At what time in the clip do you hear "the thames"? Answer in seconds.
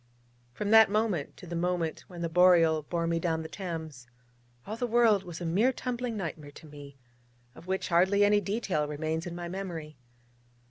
3.43-4.07